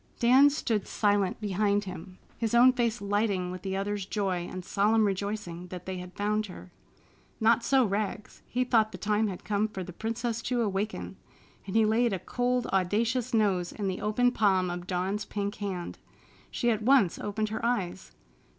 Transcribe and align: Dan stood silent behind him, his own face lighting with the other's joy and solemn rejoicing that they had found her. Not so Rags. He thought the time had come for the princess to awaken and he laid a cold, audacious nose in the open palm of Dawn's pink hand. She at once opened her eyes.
Dan 0.17 0.49
stood 0.49 0.87
silent 0.87 1.39
behind 1.39 1.83
him, 1.83 2.17
his 2.35 2.55
own 2.55 2.73
face 2.73 3.01
lighting 3.01 3.51
with 3.51 3.61
the 3.61 3.77
other's 3.77 4.03
joy 4.03 4.47
and 4.51 4.65
solemn 4.65 5.05
rejoicing 5.05 5.67
that 5.67 5.85
they 5.85 5.97
had 5.99 6.15
found 6.15 6.47
her. 6.47 6.71
Not 7.39 7.63
so 7.63 7.85
Rags. 7.85 8.41
He 8.47 8.63
thought 8.63 8.91
the 8.91 8.97
time 8.97 9.27
had 9.27 9.43
come 9.43 9.67
for 9.67 9.83
the 9.83 9.93
princess 9.93 10.41
to 10.41 10.63
awaken 10.63 11.17
and 11.67 11.75
he 11.75 11.85
laid 11.85 12.13
a 12.13 12.17
cold, 12.19 12.65
audacious 12.73 13.31
nose 13.31 13.71
in 13.71 13.87
the 13.87 14.01
open 14.01 14.31
palm 14.31 14.71
of 14.71 14.87
Dawn's 14.87 15.23
pink 15.23 15.53
hand. 15.57 15.99
She 16.49 16.71
at 16.71 16.81
once 16.81 17.19
opened 17.19 17.49
her 17.49 17.63
eyes. 17.63 18.11